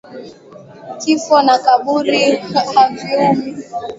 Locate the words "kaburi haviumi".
1.63-3.51